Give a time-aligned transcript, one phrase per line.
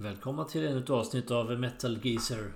[0.00, 2.52] Välkomna till ännu ett avsnitt av Metal Geezer.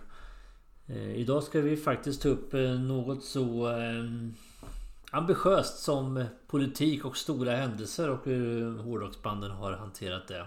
[0.87, 4.05] Eh, idag ska vi faktiskt ta upp eh, något så eh,
[5.11, 10.47] ambitiöst som politik och stora händelser och hur hårdrocksbanden har hanterat det.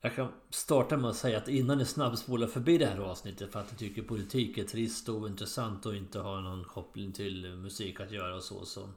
[0.00, 3.60] Jag kan starta med att säga att innan ni snabbspolar förbi det här avsnittet för
[3.60, 8.00] att ni tycker politik är trist och ointressant och inte har någon koppling till musik
[8.00, 8.64] att göra och så.
[8.64, 8.88] Så,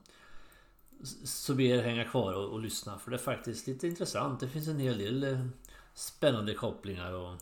[1.24, 4.40] så ber er hänga kvar och, och lyssna för det är faktiskt lite intressant.
[4.40, 5.50] Det finns en hel del
[5.94, 7.14] spännande kopplingar.
[7.14, 7.38] Och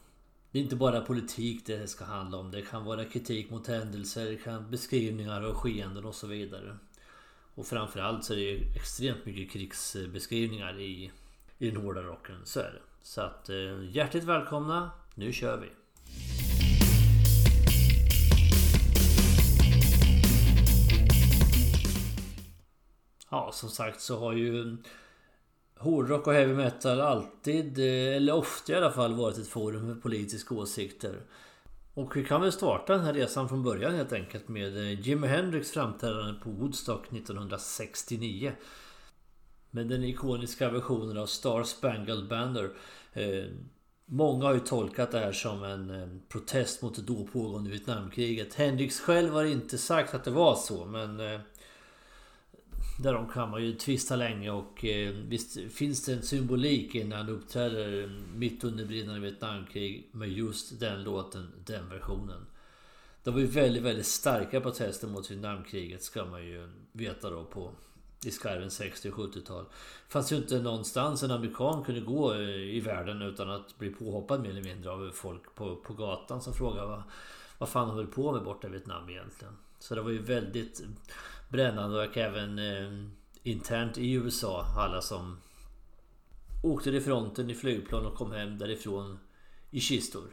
[0.52, 2.52] det är inte bara politik det ska handla om.
[2.52, 6.78] Det kan vara kritik mot händelser, kan beskrivningar av skeenden och så vidare.
[7.56, 11.12] Och framförallt så är det extremt mycket krigsbeskrivningar i,
[11.58, 12.42] i den hårda rocken.
[12.44, 12.82] Så är det.
[13.02, 14.92] Så att eh, hjärtligt välkomna.
[15.16, 15.68] Nu kör vi!
[23.30, 24.78] Ja, som sagt så har ju
[25.80, 30.02] hårdrock och heavy metal alltid, eh, eller ofta i alla fall, varit ett forum för
[30.02, 31.22] politiska åsikter.
[31.94, 35.28] Och vi kan väl starta den här resan från början helt enkelt med eh, Jimi
[35.28, 38.52] Hendrix framträdande på Woodstock 1969.
[39.72, 42.70] Med den ikoniska versionen av Star Spangled Banner.
[43.14, 43.46] Eh,
[44.06, 48.54] många har ju tolkat det här som en protest mot det då pågående Vietnamkriget.
[48.54, 51.40] Hendrix själv har inte sagt att det var så men
[53.02, 57.30] Därom kan man ju tvista länge och eh, visst finns det en symbolik när han
[57.30, 62.46] uppträder mitt under brinnande Vietnamkrig med just den låten, den versionen.
[63.24, 67.72] Det var ju väldigt, väldigt starka protester mot Vietnamkriget ska man ju veta då på
[68.26, 69.66] i skarven 60 och 70-tal.
[70.08, 74.42] fanns ju inte någonstans en amerikan kunde gå eh, i världen utan att bli påhoppad
[74.42, 77.04] mer eller mindre av folk på, på gatan som frågade vad,
[77.58, 79.54] vad fan håller på med borta i Vietnam egentligen.
[79.80, 80.82] Så det var ju väldigt
[81.50, 83.06] brännande och även eh,
[83.44, 84.66] internt i USA.
[84.78, 85.38] Alla som
[86.64, 89.20] åkte till fronten i flygplan och kom hem därifrån
[89.72, 90.30] i kistor.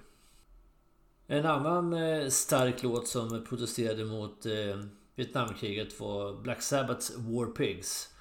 [1.26, 4.80] En annan eh, stark låt som protesterade mot eh,
[5.14, 8.12] Vietnamkriget var Black Sabbaths War Pigs.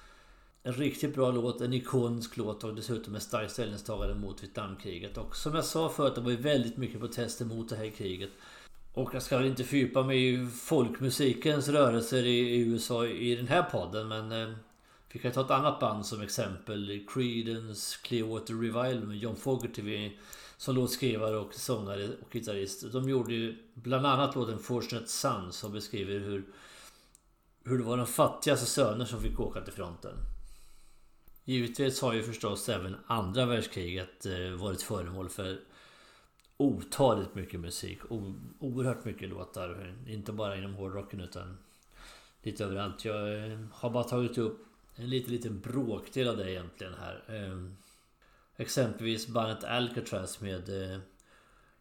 [0.62, 5.18] En riktigt bra låt, en ikonisk låt och dessutom en stark ställningstagande mot Vietnamkriget.
[5.18, 8.30] Och som jag sa förut, det var ju väldigt mycket protester mot det här kriget.
[8.96, 13.62] Och jag ska väl inte fördjupa mig i folkmusikens rörelser i USA i den här
[13.62, 14.54] podden men eh,
[15.12, 17.04] vi kan ta ett annat band som exempel.
[17.08, 20.12] Creedence Clearwater Revival med John Fogerty
[20.56, 22.92] som låtskrivare och sångare och gitarrist.
[22.92, 26.44] De gjorde ju bland annat låten Fortunate Son som beskriver hur
[27.64, 30.16] hur det var de fattigaste söner som fick åka till fronten.
[31.44, 35.60] Givetvis har ju förstås även andra världskriget eh, varit föremål för
[36.56, 37.98] otaligt mycket musik.
[38.08, 39.94] O oerhört mycket låtar.
[40.06, 41.58] Inte bara inom hårdrocken utan
[42.42, 43.04] lite överallt.
[43.04, 47.24] Jag eh, har bara tagit upp en liten, liten bråkdel av det egentligen här.
[47.28, 47.76] Ehm,
[48.56, 50.98] exempelvis bandet Alcatraz med eh,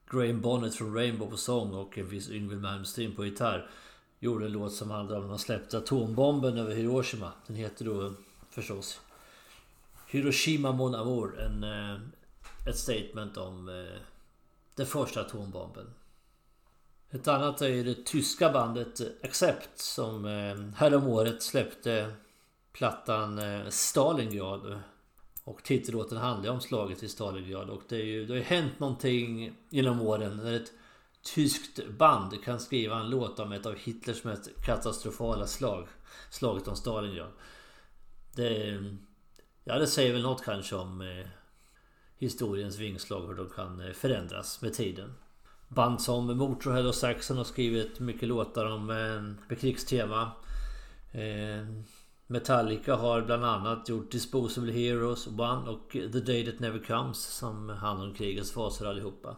[0.10, 3.70] Graham Bonnet från Rainbow på sång och en viss Yngwie Malmsteen på gitarr.
[4.20, 7.32] Gjorde en låt som handlar om när man släppte atombomben över Hiroshima.
[7.48, 8.12] Den heter då eh,
[8.50, 9.02] förstås
[10.08, 11.40] Hiroshima Mon Amour.
[11.40, 11.64] En,
[12.68, 13.86] ett statement om
[14.76, 15.94] den första atombomben.
[17.10, 22.12] Ett annat är det tyska bandet Accept som eh, häromåret släppte
[22.72, 24.80] plattan eh, Stalingrad.
[25.44, 28.80] Och titellåten handlar om slaget i Stalingrad och det, är ju, det har ju hänt
[28.80, 30.72] någonting genom åren när ett
[31.36, 35.88] tyskt band kan skriva en låt om ett av Hitlers mest katastrofala slag.
[36.30, 37.32] Slaget om Stalingrad.
[38.36, 38.84] Det,
[39.64, 41.28] ja, det säger väl något kanske om eh,
[42.26, 45.14] historiens vingslag hur de kan eh, förändras med tiden.
[45.68, 50.32] Band som Motorhead och Saxon har skrivit mycket låtar om eh, med krigstema.
[51.12, 51.66] Eh,
[52.28, 57.70] Metallica har bland annat gjort Disposable Heroes One och The Day That Never Comes som
[57.70, 59.38] handlar om krigets faser allihopa.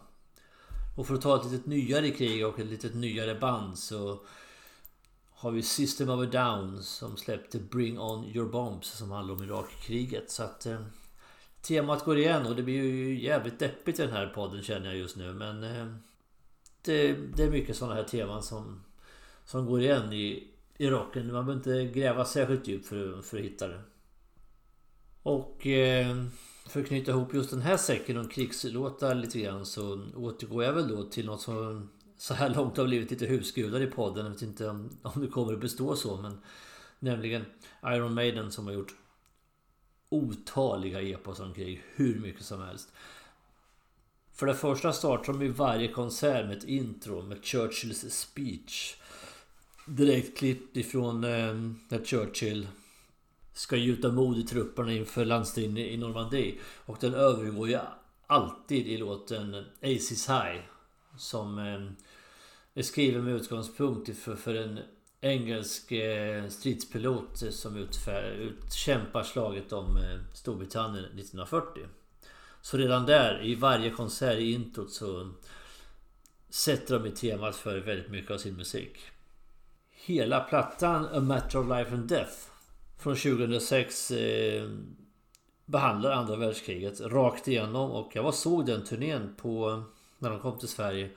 [0.96, 4.20] Och för att ta ett litet nyare krig och ett litet nyare band så
[5.30, 9.42] har vi System of a Down som släppte Bring On Your Bombs som handlar om
[9.42, 10.30] Irakkriget.
[10.30, 10.66] Så att
[11.68, 14.96] temat går igen och det blir ju jävligt deppigt i den här podden känner jag
[14.96, 15.32] just nu.
[15.32, 15.86] Men eh,
[16.82, 18.84] det, det, är mycket sådana här teman som,
[19.44, 20.48] som går igen i,
[20.78, 21.32] i rocken.
[21.32, 23.80] Man behöver inte gräva särskilt djupt för, för att hitta det.
[25.22, 26.24] Och eh,
[26.68, 30.72] för att knyta ihop just den här säcken om krigslåtar lite grann så återgår jag
[30.72, 34.24] väl då till något som så här långt har blivit lite husgudar i podden.
[34.24, 36.40] Jag vet inte om, om det kommer att bestå så men
[36.98, 37.44] Nämligen
[37.84, 38.94] Iron Maiden som har gjort
[40.08, 41.82] otaliga epos om krig.
[41.94, 42.92] Hur mycket som helst.
[44.32, 48.96] För det första startar de ju varje konsert med ett intro med Churchills speech.
[49.86, 51.54] Direkt klippt ifrån eh,
[51.88, 52.68] när Churchill
[53.52, 56.54] ska gjuta mod i trupperna inför landstigningen i Normandie.
[56.76, 57.78] Och den övergår ju
[58.26, 60.60] alltid i låten Aces High.
[61.16, 61.90] Som eh,
[62.74, 64.80] är skriven med utgångspunkt för, för en
[65.20, 71.82] engelsk eh, stridspilot som utfär, utkämpar slaget om eh, Storbritannien 1940.
[72.60, 75.30] Så redan där i varje konsert i introt så
[76.50, 78.98] sätter de i temat för väldigt mycket av sin musik.
[79.90, 82.36] Hela plattan A Matter of Life and Death
[82.98, 84.70] från 2006 eh,
[85.64, 89.82] behandlar andra världskriget rakt igenom och jag var såg den turnén på
[90.18, 91.10] när de kom till Sverige.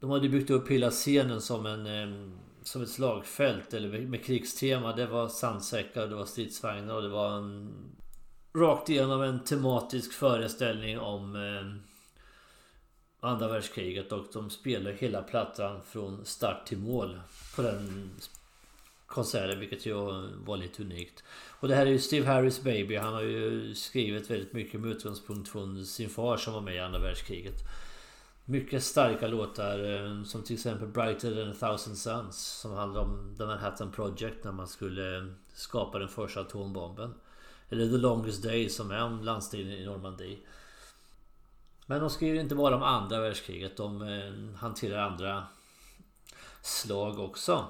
[0.00, 2.30] De hade byggt upp hela scenen som en eh,
[2.68, 4.96] som ett slagfält eller med krigstema.
[4.96, 7.74] Det var sandsäckar, det var stridsvagnar och det var en,
[8.54, 16.24] rakt igenom en tematisk föreställning om eh, andra världskriget och de spelade hela plattan från
[16.24, 17.20] start till mål
[17.56, 18.10] på den
[19.06, 19.94] konserten vilket ju
[20.44, 21.24] var lite unikt.
[21.60, 22.96] Och det här är ju Steve Harris baby.
[22.96, 26.78] Han har ju skrivit väldigt mycket med utgångspunkt från sin far som var med i
[26.78, 27.64] andra världskriget.
[28.50, 33.34] Mycket starka låtar eh, som till exempel Brighter than a thousand suns som handlar om
[33.38, 37.14] The Manhattan Project när man skulle eh, skapa den första atombomben.
[37.68, 40.38] Eller The Longest Day som är om landsdelen i Normandie.
[41.86, 43.76] Men de skriver inte bara om andra världskriget.
[43.76, 45.46] De eh, hanterar andra
[46.62, 47.66] slag också.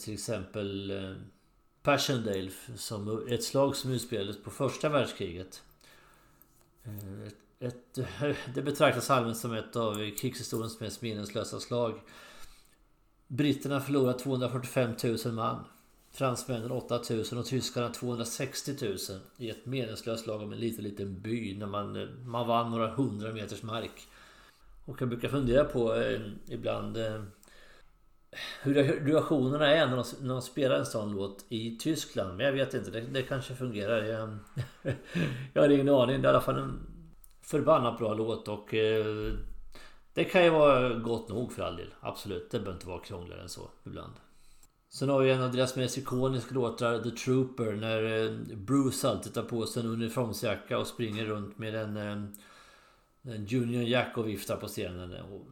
[0.00, 0.92] Till exempel
[1.82, 5.62] Passchendaele som ett slag som utspelades på första världskriget.
[7.26, 7.98] Ett ett,
[8.54, 12.00] det betraktas allmänt som ett av krigshistoriens mest minneslösa slag.
[13.26, 14.94] Britterna förlorade 245
[15.24, 15.64] 000 man.
[16.10, 18.96] Fransmännen 8 000 och tyskarna 260 000
[19.36, 23.32] i ett meningslöst slag om en liten, liten by när man, man vann några hundra
[23.32, 24.08] meters mark.
[24.84, 27.22] Och jag brukar fundera på eh, ibland eh,
[28.62, 28.74] hur
[29.04, 32.36] reaktionerna är när de, när de spelar en sån låt i Tyskland.
[32.36, 34.02] Men jag vet inte, det, det kanske fungerar.
[34.02, 34.38] Jag,
[35.52, 36.22] jag har ingen aning.
[36.22, 36.97] Det är i alla fall en
[37.50, 39.34] Förbannat bra låt och eh,
[40.14, 41.94] Det kan ju vara gott nog för all del.
[42.00, 44.12] Absolut, det behöver inte vara krångligare än så ibland.
[44.88, 49.34] Sen har vi en av deras mest ikoniska låtar, The Trooper, när eh, Bruce alltid
[49.34, 52.12] tar på sig en uniformsjacka och springer runt med en, eh,
[53.34, 55.12] en Junior Jack och viftar på scenen.
[55.12, 55.46] Och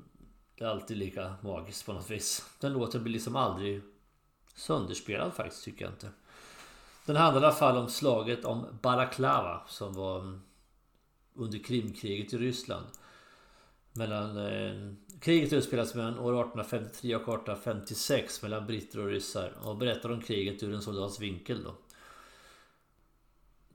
[0.58, 2.46] det är alltid lika magiskt på något vis.
[2.60, 3.82] Den låten blir liksom aldrig
[4.54, 6.08] sönderspelad faktiskt, tycker jag inte.
[7.06, 10.43] Den handlar i alla fall om slaget om Balaklava som var mm,
[11.37, 12.87] under Krimkriget i Ryssland.
[13.93, 20.12] Mellan, eh, kriget utspelas mellan år 1853 och 1856 mellan britter och ryssar och berättar
[20.12, 21.75] om kriget ur en soldats vinkel då.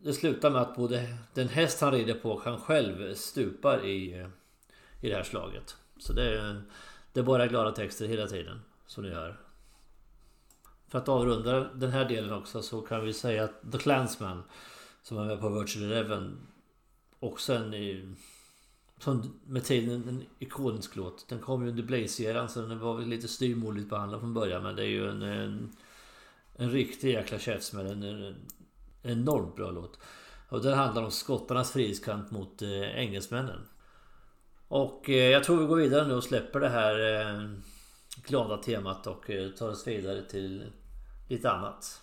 [0.03, 4.19] Det slutar med att både den häst han rider på och han själv stupar i,
[4.19, 4.27] eh,
[5.01, 5.75] i det här slaget.
[5.97, 6.61] Så det är,
[7.13, 9.39] det är bara glada texter hela tiden som ni hör.
[10.87, 14.43] För att avrunda den här delen också så kan vi säga att The Clansman
[15.03, 16.47] som är med på Virtual Eleven
[17.21, 18.17] också en...
[18.99, 21.29] Som med tiden en ikonisk låt.
[21.29, 24.63] Den kom ju under Blaze-eran så den var väl lite styrmodigt behandlad från början.
[24.63, 25.21] Men det är ju en...
[25.21, 25.71] En,
[26.55, 27.85] en riktig jäkla käftsmäll.
[27.85, 28.35] En, en
[29.03, 29.99] enormt bra låt.
[30.49, 33.67] Och den handlar om skottarnas frihetskamp mot eh, engelsmännen.
[34.67, 37.49] Och eh, jag tror vi går vidare nu och släpper det här eh,
[38.23, 40.71] glada temat och eh, tar oss vidare till
[41.29, 42.01] lite annat.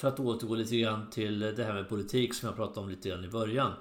[0.00, 3.08] För att återgå lite grann till det här med politik som jag pratade om lite
[3.08, 3.72] grann i början.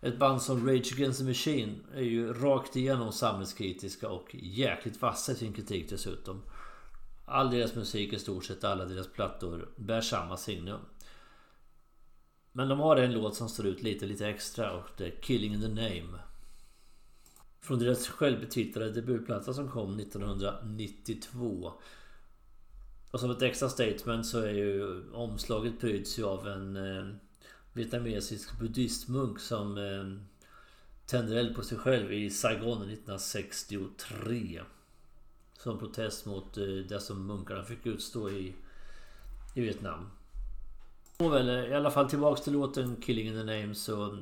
[0.00, 5.32] Ett band som Rage Against the Machine är ju rakt igenom samhällskritiska och jäkligt vassa
[5.32, 6.42] i sin kritik dessutom.
[7.24, 10.80] All deras musik, i stort sett alla deras plattor, bär samma signum.
[12.52, 15.54] Men de har en låt som står ut lite, lite extra och det är Killing
[15.54, 16.18] in the Name.
[17.60, 21.72] Från deras självbetitlade debutplatta som kom 1992.
[23.10, 27.06] Och som ett extra statement så är ju omslaget pryds ju av en eh,
[27.72, 30.28] vietnamesisk buddhistmunk som eh,
[31.06, 34.62] tänder eld på sig själv i Saigon 1963.
[35.58, 38.54] Som protest mot eh, det som munkarna fick utstå i,
[39.54, 40.10] i Vietnam.
[41.18, 44.18] Nåväl, eh, i alla fall tillbaks till låten Killing in the Name så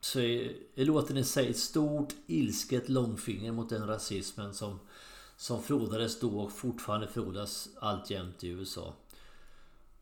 [0.00, 4.80] så är, är låten i sig ett stort ilsket långfinger mot den rasismen som
[5.38, 8.94] som frodades då och fortfarande frodas alltjämt i USA.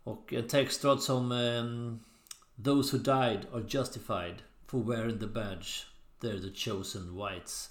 [0.03, 2.01] Och en textrad som um,
[2.65, 5.87] Those who died are justified for wearing the badge.
[6.21, 7.71] They're the chosen whites.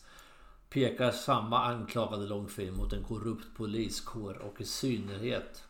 [0.70, 5.64] Pekar samma anklagade långfilm mot en korrupt poliskår och i synnerhet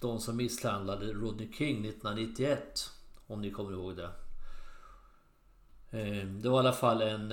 [0.00, 2.90] de som misshandlade Rodney King 1991.
[3.26, 4.10] Om ni kommer ihåg det.
[5.90, 7.32] Ehm, det var i alla fall en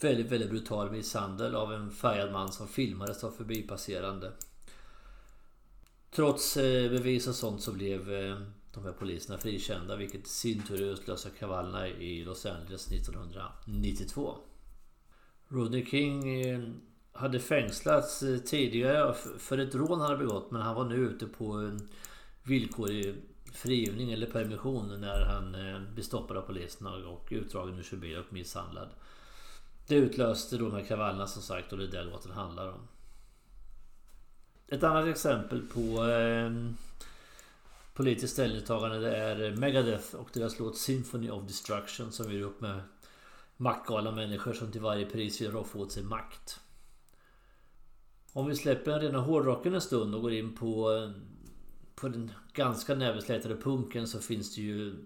[0.00, 4.32] väldigt, väldigt brutal misshandel av en färgad man som filmades av förbipasserande.
[6.10, 8.40] Trots eh, bevis och sånt så blev eh,
[8.74, 14.34] de här poliserna frikända vilket i sin tur utlöste kravallerna i Los Angeles 1992.
[15.48, 16.68] Rodney King eh,
[17.12, 21.78] hade fängslats tidigare för ett rån han hade begått men han var nu ute på
[22.42, 23.14] villkorlig
[23.52, 25.56] frigivning eller permission när han
[25.94, 28.88] blev stoppad av poliserna och utdragen ur sin bil och misshandlad.
[29.88, 32.88] Det utlöste då de här kravallerna som sagt och det är det låten handlar om.
[34.66, 36.50] Ett annat exempel på eh,
[37.94, 42.80] politiskt ställningstagande det är Megadeth och deras låt Symphony of Destruction som gör upp med
[43.56, 46.60] maktgalna människor som till varje pris vill roffa åt sig makt.
[48.32, 50.90] Om vi släpper den rena hårdrocken en stund och går in på,
[51.94, 54.96] på den ganska näverslätade punken så finns det ju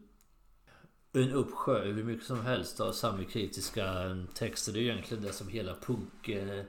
[1.13, 4.73] en uppsjö hur mycket som helst av samhällskritiska texter.
[4.73, 6.65] Det är egentligen det som hela punk, eh,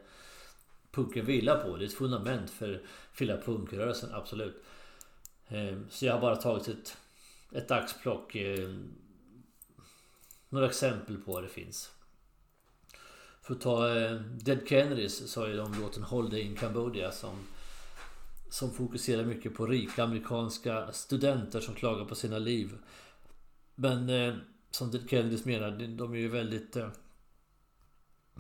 [0.92, 1.78] punken vilar på.
[1.78, 2.82] Det är ett fundament för
[3.20, 4.64] hela punkrörelsen, absolut.
[5.48, 6.98] Eh, så jag har bara tagit ett,
[7.52, 8.36] ett axplock.
[8.36, 8.76] Eh,
[10.50, 11.92] några exempel på vad det finns.
[13.42, 17.40] För att ta eh, Dead Kennedys så har ju de låten Hold in Cambodia som
[18.54, 22.78] som fokuserar mycket på rika amerikanska studenter som klagar på sina liv.
[23.76, 24.34] Men eh,
[24.72, 26.90] som Ted Kennedys menar, de är ju väldigt eh,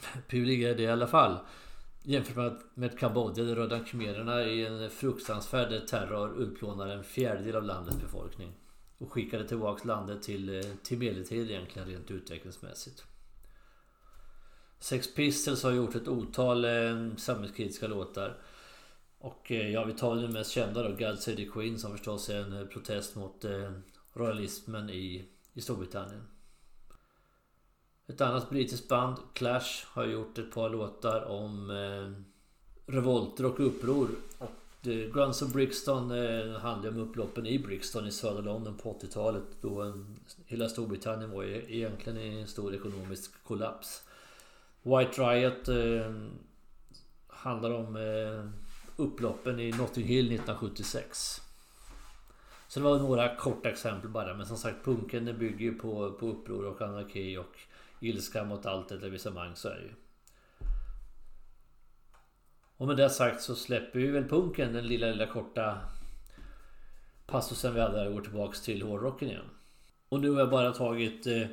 [0.27, 1.39] privilegierade i alla fall.
[2.03, 7.63] Jämfört med, med Kambodja där röda khmererna i en fruktansvärd terror utplånade en fjärdedel av
[7.63, 8.53] landets befolkning.
[8.97, 13.03] Och skickade tillbaks landet till, eh, till medeltid egentligen rent utvecklingsmässigt.
[14.79, 18.37] Sex Pistols har gjort ett otal eh, samhällskritiska låtar.
[19.19, 22.29] Och eh, ja, vi tar den mest kända då, God Save the Queen som förstås
[22.29, 23.71] är en eh, protest mot eh,
[24.13, 26.27] royalismen i, i Storbritannien.
[28.07, 32.23] Ett annat brittiskt band, Clash, har gjort ett par låtar om eh,
[32.93, 34.09] revolter och uppror.
[34.37, 34.49] Och eh,
[34.81, 39.43] det, Guns of Brixton eh, handlar om upploppen i Brixton i södra London på 80-talet.
[39.61, 44.03] Då en, hela Storbritannien var e-, egentligen i en stor ekonomisk kollaps.
[44.81, 46.13] White Riot eh,
[47.27, 48.49] handlar om eh,
[48.95, 51.41] upploppen i Notting Hill 1976.
[52.73, 54.33] Så det var några korta exempel bara.
[54.33, 57.59] Men som sagt punken den bygger ju på, på uppror och anarki och
[57.99, 59.55] ilska mot allt etablissemang.
[59.55, 59.93] Så är det ju.
[62.77, 65.77] Och med det sagt så släpper vi väl punken den lilla lilla korta
[67.25, 69.49] passusen vi hade där och går tillbaks till hårdrocken igen.
[70.09, 71.47] Och nu har jag bara tagit eh,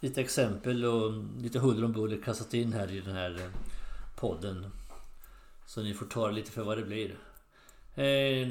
[0.00, 3.50] lite exempel och lite huller om buller kastat in här i den här eh,
[4.16, 4.66] podden.
[5.66, 7.18] Så ni får ta det lite för vad det blir.
[7.94, 8.48] Eh,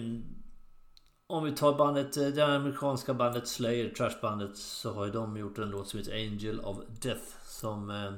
[1.29, 5.57] om vi tar bandet, eh, det amerikanska bandet Slayer, trashbandet, så har ju de gjort
[5.57, 7.23] en låt som heter Angel of Death.
[7.45, 8.11] Som eh,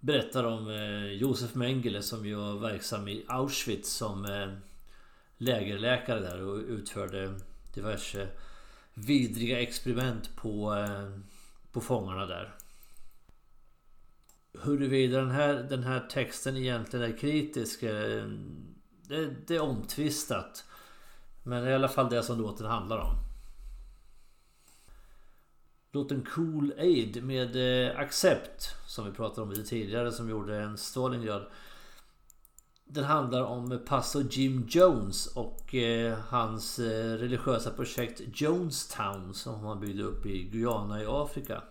[0.00, 4.48] berättar om eh, Josef Mengele som ju var verksam i Auschwitz som eh,
[5.36, 7.34] lägerläkare där och utförde
[7.74, 8.28] diverse
[8.94, 11.20] vidriga experiment på, eh,
[11.72, 12.54] på fångarna där.
[14.62, 18.24] Huruvida den här, den här texten egentligen är kritisk eh,
[19.08, 20.64] det, det är omtvistat.
[21.44, 23.14] Men det är i alla fall det som låten handlar om.
[25.92, 30.78] Låten Cool Aid med eh, Accept som vi pratade om lite tidigare som gjorde en
[30.78, 31.46] Stalingrad.
[32.84, 39.80] Den handlar om pastor Jim Jones och eh, hans eh, religiösa projekt Jonestown som han
[39.80, 41.62] byggde upp i Guyana i Afrika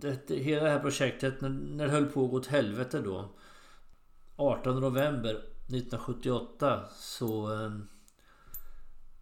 [0.00, 3.28] det, hela det här projektet, när, när det höll på att gå åt helvete då
[4.36, 7.70] 18 november 1978 så eh,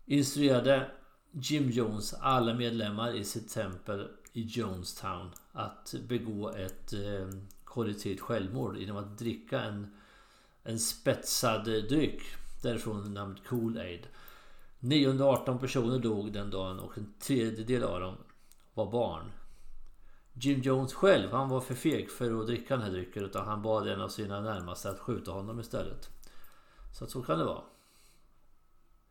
[0.06, 0.90] instruerade
[1.32, 7.28] Jim Jones alla medlemmar i sitt tempel i Jonestown att begå ett eh,
[7.64, 9.96] kollektivt självmord genom att dricka en,
[10.62, 12.22] en spetsad dryck.
[12.62, 14.06] Därifrån namnet Cool Aid.
[14.78, 18.16] 918 personer dog den dagen och en tredjedel av dem
[18.74, 19.32] var barn.
[20.32, 23.62] Jim Jones själv, han var för feg för att dricka den här drycken utan han
[23.62, 26.10] bad en av sina närmaste att skjuta honom istället.
[26.92, 27.62] Så att så kan det vara.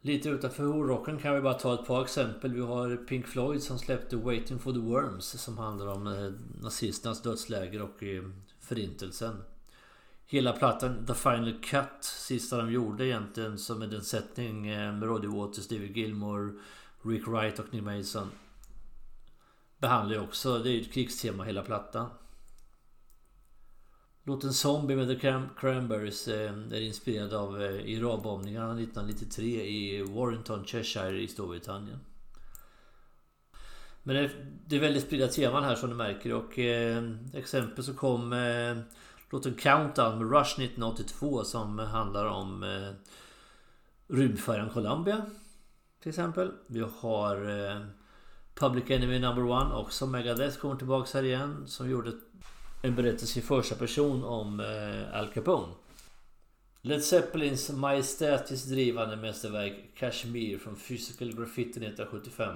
[0.01, 2.53] Lite utanför hårdrocken kan vi bara ta ett par exempel.
[2.53, 6.31] Vi har Pink Floyd som släppte Waiting for the Worms som handlar om eh,
[6.61, 8.23] nazisternas dödsläger och eh,
[8.59, 9.43] förintelsen.
[10.25, 15.03] Hela plattan The Final Cut, sista de gjorde egentligen som är den sättning eh, med
[15.03, 16.53] Roddy Waters, David Gilmore,
[17.01, 18.27] Rick Wright och Neil Mason
[19.79, 22.09] behandlar ju också, det är ju ett krigstema hela plattan.
[24.29, 31.21] Låten Zombie med The Cranberries eh, är inspirerad av eh, Irakbombningarna 1993 i Warrington, Cheshire
[31.21, 31.99] i Storbritannien.
[34.03, 34.31] Men det,
[34.67, 38.77] det är väldigt spridda teman här som du märker och eh, exempel så kom eh,
[39.29, 42.91] låten Countdown med Rush 1982 som handlar om eh,
[44.07, 45.21] rymdfärjan Columbia.
[46.01, 46.51] Till exempel.
[46.67, 47.81] Vi har eh,
[48.55, 50.07] Public Enemy Number One också.
[50.07, 51.67] Megadeth kommer tillbaks här igen.
[51.67, 52.11] Som gjorde
[52.81, 55.73] en berättelse i första person om eh, Al Capone.
[56.81, 62.55] Led Zeppelins majestätiskt drivande mästerverk Kashmir från Physical Graffiti 1975.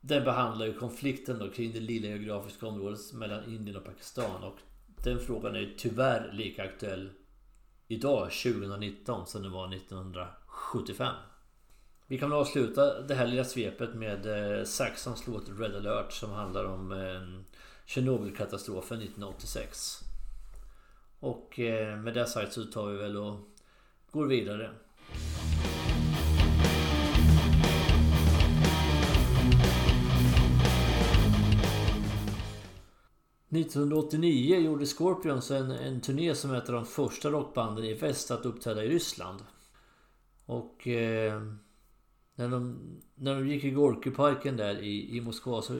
[0.00, 4.44] Den behandlar ju konflikten då kring det lilla geografiska området mellan Indien och Pakistan.
[4.44, 4.58] Och
[5.04, 7.10] den frågan är tyvärr lika aktuell
[7.88, 11.14] idag 2019 som den var 1975.
[12.06, 14.26] Vi kan avsluta det här lilla svepet med
[14.58, 17.57] eh, Saxons låt Red alert som handlar om eh,
[17.88, 20.04] Tjernobylkatastrofen 1986.
[21.20, 23.38] Och eh, med det sagt så tar vi väl och
[24.10, 24.70] går vidare.
[33.48, 38.30] 1989 gjorde Scorpions en, en turné som är ett av de första rockbanden i väst
[38.30, 39.40] att uppträda i Ryssland.
[40.46, 41.42] Och eh,
[42.34, 42.78] när, de,
[43.14, 45.78] när de gick i Gorkyparken där i, i Moskva så,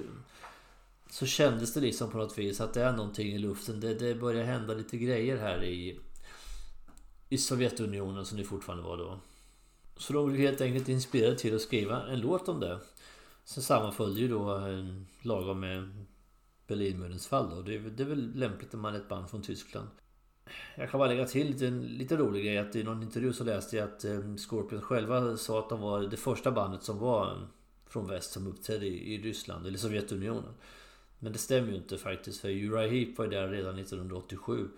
[1.10, 3.80] så kändes det liksom på något vis att det är någonting i luften.
[3.80, 6.00] Det, det börjar hända lite grejer här i,
[7.28, 9.20] i Sovjetunionen som det fortfarande var då.
[9.96, 12.80] Så de blev helt enkelt inspirerade till att skriva en låt om det.
[13.44, 14.62] Sen sammanföljde ju då
[15.22, 16.06] lagom med
[16.66, 17.62] Berlinmurens fall då.
[17.62, 19.88] Det är, det är väl lämpligt om man är ett band från Tyskland.
[20.76, 23.76] Jag kan bara lägga till en lite rolig grej att i någon intervju så läste
[23.76, 27.38] jag att eh, Scorpions själva sa att de var det första bandet som var eh,
[27.86, 30.54] från väst som uppträdde i Ryssland eller Sovjetunionen.
[31.18, 34.68] Men det stämmer ju inte faktiskt för Uriah Heep var ju där redan 1987.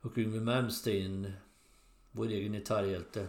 [0.00, 1.32] Och Yngwie Malmsteen,
[2.10, 3.28] vår egen gitarrhjälte,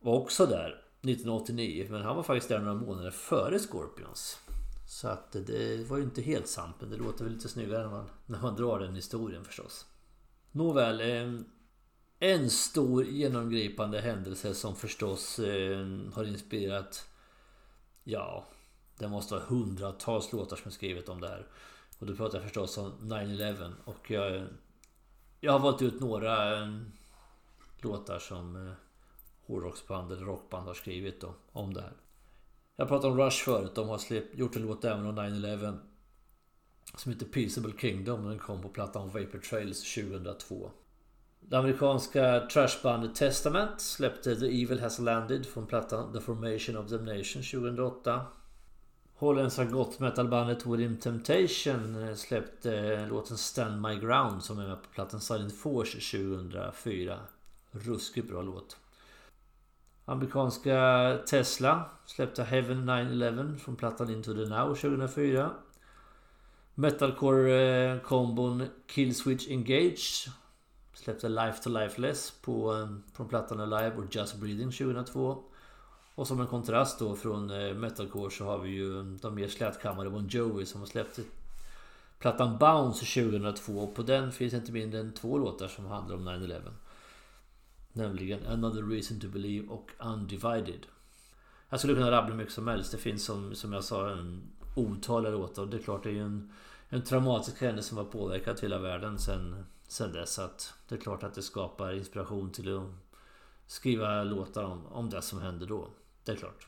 [0.00, 0.68] var också där
[1.02, 1.86] 1989.
[1.90, 4.38] Men han var faktiskt där några månader före Scorpions.
[4.88, 7.90] Så att det var ju inte helt sant men det låter väl lite snyggare när
[7.90, 9.86] man, när man drar den historien förstås.
[10.52, 11.00] Nåväl.
[11.00, 11.40] Eh,
[12.18, 17.08] en stor genomgripande händelse som förstås eh, har inspirerat
[18.04, 18.46] Ja
[18.98, 21.46] det måste vara hundratals låtar som är skrivet om det här.
[21.98, 24.46] Och då pratar jag förstås om 9-11 och jag
[25.40, 26.68] Jag har valt ut några eh,
[27.78, 28.72] Låtar som eh,
[29.46, 31.92] hårdrocksband eller rockband har skrivit då, om det här.
[32.76, 33.74] Jag pratade om Rush förut.
[33.74, 35.78] De har släppt, gjort en låt även om 9-11.
[36.96, 38.24] Som heter Peaceable Kingdom.
[38.24, 40.70] Den kom på plattan Vapor Trails 2002.
[41.40, 46.96] Det amerikanska trashbandet Testament släppte The Evil Has Landed från plattan The Formation of the
[46.96, 48.26] Nation 2008.
[49.18, 54.82] Holländska gott metalbandet Within Temptation eh, släppte eh, låten Stand My Ground som är med
[54.82, 57.18] på plattan Silent Force 2004.
[57.70, 58.76] Ruskigt bra låt.
[60.04, 65.50] Amerikanska Tesla släppte Heaven 911 från plattan Into the Now 2004.
[66.74, 70.28] Metalcore-kombon eh, Killswitch Engage
[70.94, 75.44] släppte Life to Lifeless på, från plattan Alive och Just Breathing 2002.
[76.16, 80.10] Och som en kontrast då från eh, metalcore så har vi ju de mer slätkammade
[80.10, 81.18] Bon Jovi som har släppt
[82.18, 83.72] plattan Bounce 2002.
[83.72, 86.60] Och på den finns inte mindre än två låtar som handlar om 9-11.
[87.92, 90.86] Nämligen Another Reason to Believe och Undivided.
[91.68, 92.92] Jag skulle kunna rabbla mycket som helst.
[92.92, 94.42] Det finns som, som jag sa en
[94.74, 95.62] otaliga låtar.
[95.62, 96.52] Och det är klart det är en,
[96.88, 100.38] en traumatisk händelse som har påverkat hela världen sen, sen dess.
[100.38, 102.90] Att det är klart att det skapar inspiration till att
[103.66, 105.88] skriva låtar om, om det som hände då.
[106.26, 106.66] Det är klart.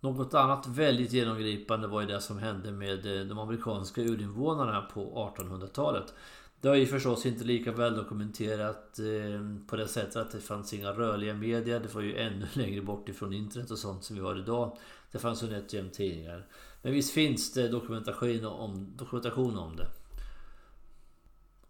[0.00, 5.32] Något annat väldigt genomgripande var ju det som hände med eh, de amerikanska urinvånarna på
[5.36, 6.14] 1800-talet.
[6.60, 10.72] Det var ju förstås inte lika väl dokumenterat eh, på det sättet att det fanns
[10.72, 11.80] inga rörliga medier.
[11.80, 14.78] Det var ju ännu längre bort ifrån internet och sånt som vi har idag.
[15.12, 16.46] Det fanns ju nätt jämt tidningar.
[16.82, 19.86] Men visst finns det dokumentation om, dokumentation om det.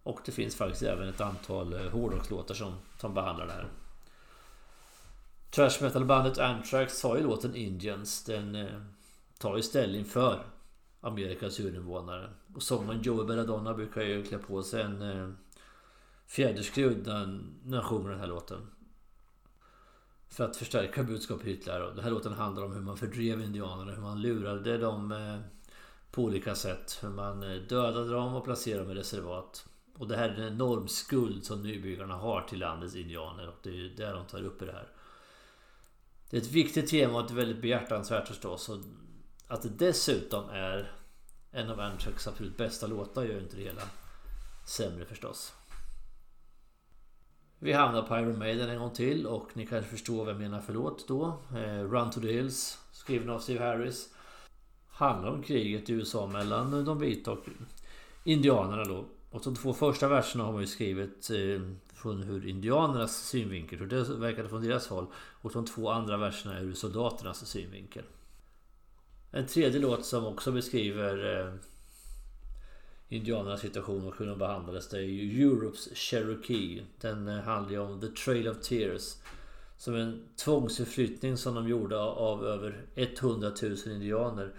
[0.03, 3.69] Och det finns faktiskt även ett antal eh, hårdrockslåtar som, som behandlar det här.
[5.51, 8.25] Trash metal-bandet Anthrax har ju låten Indians.
[8.25, 8.81] Den eh,
[9.39, 10.45] tar ju ställning för
[11.01, 12.31] Amerikas urinvånare.
[12.55, 15.31] Och sångaren Joey Belladonna brukar ju klä på sig en eh,
[16.27, 18.67] fjäderskrud när, när han sjunger den här låten.
[20.29, 21.95] För att förstärka budskapet ytterligare.
[21.95, 25.39] Den här låten handlar om hur man fördrev indianerna, hur man lurade dem eh,
[26.11, 26.99] på olika sätt.
[27.03, 29.67] Hur man eh, dödade dem och placerade dem i reservat.
[29.99, 33.49] Och det här är en enorm skuld som nybyggarna har till landets indianer.
[33.49, 34.89] Och det är ju det de tar upp i det här.
[36.31, 38.69] Det är ett viktigt tema och ett väldigt behjärtansvärt förstås.
[38.69, 38.79] Och
[39.47, 40.93] att det dessutom är
[41.51, 43.83] en av Anthrax absolut bästa låtar gör inte det hela
[44.67, 45.53] sämre förstås.
[47.59, 50.61] Vi hamnar på Iron Maiden en gång till och ni kanske förstår vad jag menar
[50.61, 51.39] för låt då.
[51.57, 54.15] Eh, Run to the Hills, skriven av Steve Harris.
[54.89, 57.45] Handlar om kriget i USA mellan de vita och
[58.25, 59.05] indianerna då.
[59.31, 61.61] Och de två första verserna har man ju skrivit eh,
[61.95, 65.07] från hur indianernas synvinkel, hur det verkade från deras håll.
[65.15, 68.05] Och de två andra verserna är ur soldaternas synvinkel.
[69.31, 71.55] En tredje låt som också beskriver eh,
[73.09, 74.89] indianernas situation och hur de behandlades.
[74.89, 76.83] Det är ju Europes Cherokee.
[77.01, 79.17] Den eh, handlar ju om The Trail of Tears.
[79.77, 84.53] Som en tvångsförflyttning som de gjorde av över 100 000 indianer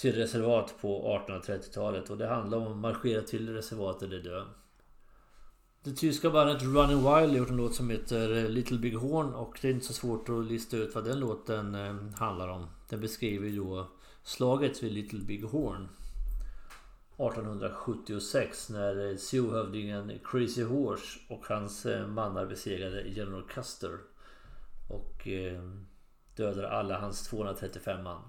[0.00, 2.10] till reservat på 1830-talet.
[2.10, 4.44] Och det handlar om att marschera till reservat eller dö.
[5.82, 9.34] Det tyska bandet Running Wild har gjort en låt som heter eh, Little Big Horn
[9.34, 12.66] och det är inte så svårt att lista ut vad den låten eh, handlar om.
[12.88, 13.88] Den beskriver ju då
[14.22, 15.88] slaget vid Little Big Horn.
[17.16, 23.98] 1876 när eh, Sioux-hövdingen Crazy Horse och hans mannar besegrade General Custer.
[24.88, 25.28] Och
[26.36, 28.22] dödade alla hans 235 man.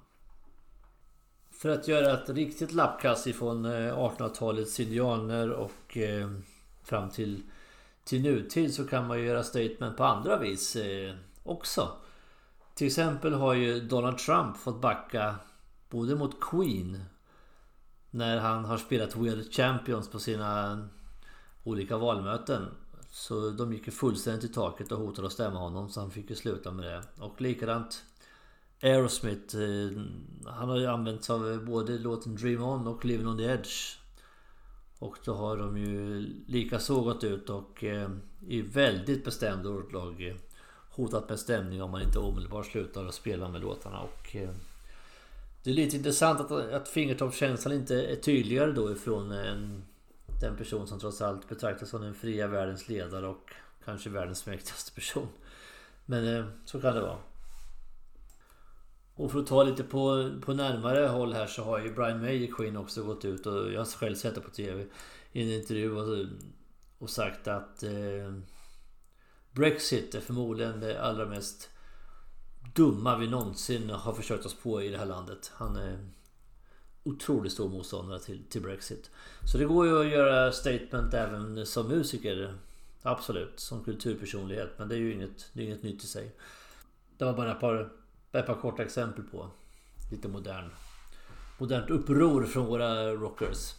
[1.59, 6.29] För att göra ett riktigt lappkast ifrån eh, 1800-talets indianer och eh,
[6.83, 7.41] fram till,
[8.03, 11.91] till nutid så kan man ju göra statement på andra vis eh, också.
[12.73, 15.35] Till exempel har ju Donald Trump fått backa
[15.89, 17.03] både mot Queen
[18.11, 20.87] när han har spelat World Champions på sina
[21.63, 22.65] olika valmöten.
[23.09, 26.29] Så de gick ju fullständigt i taket och hotade att stämma honom så han fick
[26.29, 27.03] ju sluta med det.
[27.19, 28.03] Och likadant
[28.81, 29.57] Aerosmith.
[29.57, 29.91] Eh,
[30.45, 33.97] han har ju använt av eh, både låten Dream On och Living On The Edge.
[34.99, 38.09] Och då har de ju lika sågat gått ut och eh,
[38.47, 40.37] i väldigt bestämda ordlag
[40.89, 43.99] hotat med stämning om man inte omedelbart slutar att spela med låtarna.
[43.99, 44.35] Och
[45.63, 49.83] det är lite intressant att, att fingertoppskänslan inte är tydligare då ifrån en,
[50.41, 53.53] den person som trots allt betraktas som den fria världens ledare och
[53.85, 55.27] kanske världens mäktigaste person.
[56.05, 57.17] Men så kan det vara.
[59.19, 62.47] Och för att ta lite på, på närmare håll här så har ju Brian May
[62.47, 64.85] Queen också gått ut och jag har själv sett det på TV
[65.31, 66.27] i en intervju och,
[66.97, 68.33] och sagt att eh,
[69.51, 71.69] Brexit är förmodligen det allra mest
[72.75, 75.51] dumma vi någonsin har försökt oss på i det här landet.
[75.53, 76.09] Han är
[77.03, 79.11] otroligt stor motståndare till, till Brexit.
[79.51, 82.53] Så det går ju att göra statement även som musiker.
[83.01, 84.69] Absolut, som kulturpersonlighet.
[84.77, 86.35] Men det är ju inget, det är inget nytt i sig.
[87.17, 87.98] Det var bara ett par,
[88.31, 89.49] ett par korta exempel på
[90.11, 90.69] lite modern,
[91.57, 93.73] modernt uppror från våra rockers.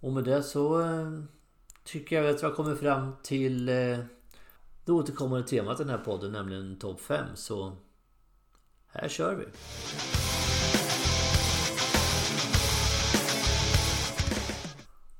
[0.00, 1.10] Och med det så eh,
[1.84, 3.98] tycker jag att vi har kommit fram till eh,
[4.84, 7.26] det återkommande temat i den här podden, nämligen topp 5.
[7.34, 7.76] Så
[8.86, 9.46] här kör vi!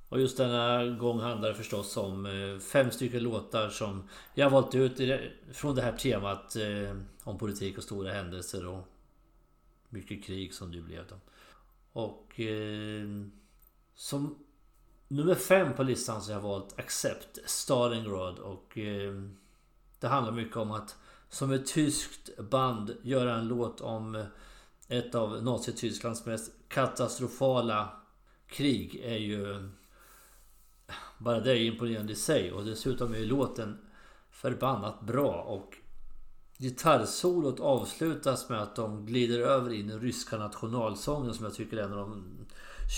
[0.08, 4.74] Och just denna gång handlar det förstås om eh, fem stycken låtar som jag valt
[4.74, 5.00] ut
[5.52, 8.88] från det här temat eh, om politik och stora händelser och
[9.88, 11.16] mycket krig som det blev då.
[11.92, 13.06] Och eh,
[13.94, 14.38] som
[15.08, 18.78] nummer fem på listan så har jag valt Accept Stalingrad och
[20.00, 20.96] det handlar mycket om att
[21.28, 24.24] som ett tyskt band göra en låt om
[24.88, 27.90] ett av Nazitysklands mest katastrofala
[28.46, 29.70] krig är ju...
[31.18, 33.78] Bara det är imponerande i sig och dessutom är låten
[34.30, 35.74] förbannat bra och
[36.58, 41.82] Gitarrsolot avslutas med att de glider över in i ryska nationalsången som jag tycker är
[41.82, 42.24] en av de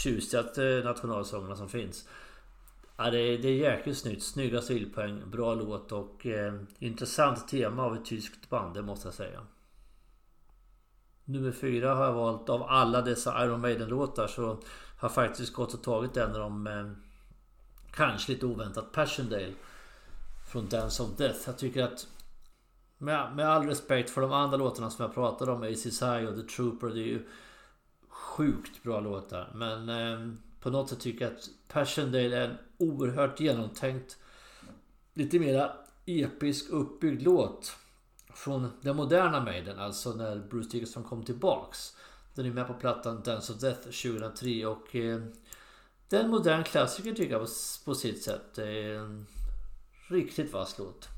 [0.03, 2.09] tjusigaste nationalsångerna som finns.
[2.97, 4.23] Ja, det, är, det är jäkligt snyggt.
[4.23, 9.15] Snygga stilpoäng, bra låt och eh, intressant tema av ett tyskt band, det måste jag
[9.15, 9.41] säga.
[11.25, 14.59] Nummer fyra har jag valt av alla dessa Iron Maiden-låtar så har
[15.01, 17.08] jag faktiskt gått och tagit en av dem eh,
[17.91, 19.55] kanske lite oväntat Passchendaele
[20.53, 21.41] från Dance of Death.
[21.45, 22.07] Jag tycker att
[22.99, 26.55] med, med all respekt för de andra låtarna som jag pratade om, ACSI och The
[26.57, 27.29] Trooper, det är ju
[28.09, 29.53] sjukt bra låtar.
[29.55, 34.17] Men eh, på något sätt tycker jag att Passchendaele är en oerhört genomtänkt
[35.15, 35.73] lite mera
[36.07, 37.77] episk uppbyggd låt
[38.35, 41.97] från den moderna Maiden, alltså när Bruce Dickinson kom tillbaks.
[42.35, 45.23] Den är med på plattan Dance of Death 2003 och eh,
[46.09, 47.49] det är en modern klassiker tycker jag på,
[47.85, 48.55] på sitt sätt.
[48.55, 49.27] Det är en
[50.09, 51.09] riktigt vass låt.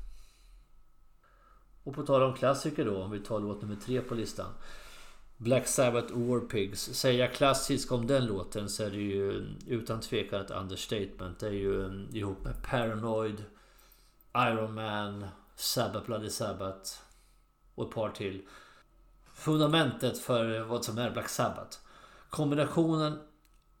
[1.83, 4.53] Och på tal om klassiker då, om vi tar låt nummer tre på listan.
[5.37, 7.05] Black Sabbath War Pigs.
[7.05, 11.39] jag klassisk om den låten så är det ju utan tvekan ett understatement.
[11.39, 13.43] Det är ju mm, ihop med Paranoid,
[14.35, 15.25] Iron Man,
[15.55, 16.91] Sabbath Bloody Sabbath
[17.75, 18.47] och ett par till.
[19.33, 21.77] Fundamentet för vad som är Black Sabbath.
[22.29, 23.19] Kombinationen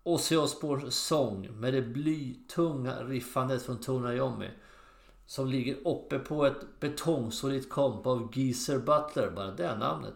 [0.03, 4.49] Ozzy Osbournes sång med det blytunga riffandet från Tony Iommi.
[5.25, 10.13] Som ligger uppe på ett betongsolitt komp av Geezer Butler, bara det namnet.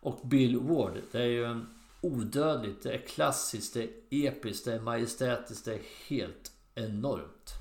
[0.00, 0.98] Och Bill Ward.
[1.12, 1.60] Det är ju
[2.00, 7.52] odödligt, det är klassiskt, det är episkt, det är majestätiskt, det är helt enormt.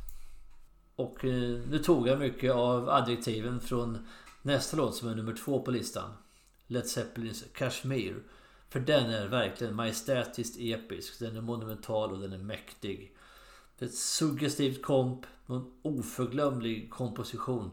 [0.95, 4.07] Och eh, nu tog jag mycket av adjektiven från
[4.41, 6.09] nästa låt som är nummer två på listan.
[6.67, 8.23] Led Zeppelins Kashmir.
[8.73, 11.19] För den är verkligen majestätiskt episk.
[11.19, 13.15] Den är monumental och den är mäktig.
[13.79, 15.25] Det är Ett suggestivt komp.
[15.47, 17.71] En oförglömlig komposition.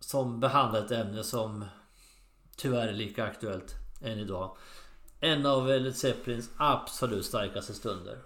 [0.00, 1.64] Som behandlar ett ämne som
[2.56, 4.56] tyvärr är lika aktuellt än idag.
[5.20, 8.18] En av Led Zeppelins absolut starkaste stunder.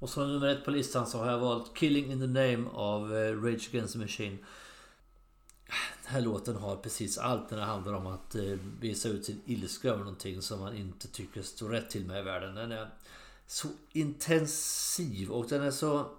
[0.00, 3.16] Och som nummer ett på listan så har jag valt Killing in the Name av
[3.16, 4.38] eh, Rage Against the Machine.
[6.02, 9.40] Den här låten har precis allt när det handlar om att eh, visa ut sin
[9.46, 12.54] ilska över någonting som man inte tycker står rätt till med i världen.
[12.54, 12.90] Den är
[13.46, 16.10] så intensiv och den är så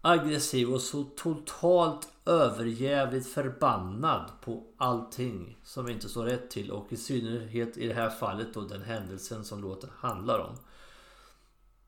[0.00, 6.96] aggressiv och så totalt överjävligt förbannad på allting som inte står rätt till och i
[6.96, 10.56] synnerhet i det här fallet då den händelsen som låten handlar om.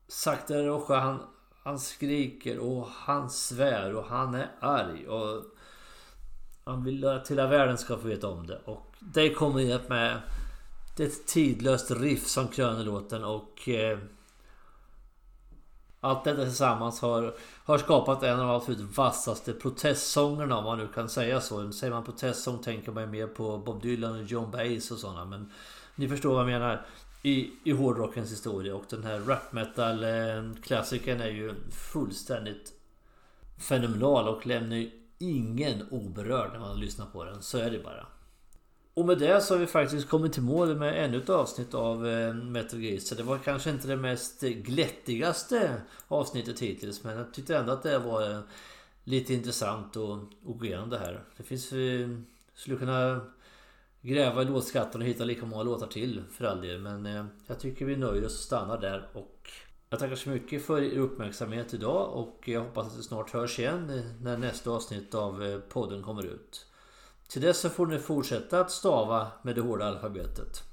[0.07, 1.19] Sakta Rocha han,
[1.63, 5.45] han skriker och han svär och han är arg och
[6.63, 10.21] han vill att hela världen ska få veta om det och det kommer med
[10.97, 13.97] det är ett tidlöst riff som kröner låten och eh,
[15.99, 17.33] allt detta tillsammans har,
[17.65, 21.71] har skapat en av de absolut vassaste protestsångerna om man nu kan säga så.
[21.71, 25.51] Säger man protestsång tänker man mer på Bob Dylan och John Baez och sådana men
[25.95, 26.85] ni förstår vad jag menar.
[27.25, 32.73] I, i hårdrockens historia och den här rap metal-klassikern eh, är ju fullständigt
[33.57, 37.41] fenomenal och lämnar ju ingen oberörd när man lyssnar på den.
[37.41, 38.07] Så är det bara.
[38.93, 42.07] Och med det så har vi faktiskt kommit till mål med ännu ett avsnitt av
[42.07, 42.99] eh, Metal Gear.
[42.99, 47.03] Så det var kanske inte det mest glättigaste avsnittet hittills.
[47.03, 48.39] Men jag tyckte ändå att det var eh,
[49.03, 51.23] lite intressant att, gå igenom det här.
[51.37, 51.71] Det finns...
[51.73, 52.21] Vi
[52.55, 53.21] skulle kunna
[54.01, 56.79] gräva i låtskatten och hitta lika många låtar till för all del.
[56.79, 59.09] Men jag tycker vi nöjer oss och stannar där.
[59.13, 59.32] Och
[59.93, 62.13] jag tackar så mycket för er uppmärksamhet idag.
[62.13, 66.25] Och jag hoppas att vi snart hörs igen när nästa avsnitt av eh, podden kommer
[66.25, 66.65] ut.
[67.27, 70.63] Till dess så får ni fortsätta att stava med det hårda alfabetet.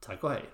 [0.00, 0.50] Tack och hej!